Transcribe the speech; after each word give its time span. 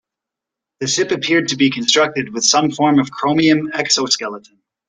The 0.79 0.87
ship 0.87 1.11
appeared 1.11 1.49
to 1.49 1.57
be 1.57 1.69
constructed 1.69 2.33
with 2.33 2.43
some 2.43 2.71
form 2.71 2.97
of 2.99 3.11
chromium 3.11 3.69
exoskeleton. 3.71 4.59